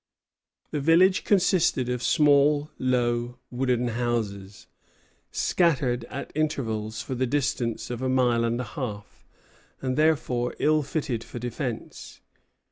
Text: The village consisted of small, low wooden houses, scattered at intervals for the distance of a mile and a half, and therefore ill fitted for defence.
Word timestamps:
The 0.71 0.79
village 0.79 1.23
consisted 1.25 1.87
of 1.87 2.01
small, 2.01 2.71
low 2.79 3.37
wooden 3.51 3.89
houses, 3.89 4.65
scattered 5.29 6.05
at 6.05 6.31
intervals 6.33 7.03
for 7.03 7.13
the 7.13 7.27
distance 7.27 7.91
of 7.91 8.01
a 8.01 8.09
mile 8.09 8.43
and 8.43 8.59
a 8.59 8.63
half, 8.73 9.27
and 9.79 9.95
therefore 9.95 10.55
ill 10.57 10.81
fitted 10.81 11.23
for 11.23 11.37
defence. 11.37 12.19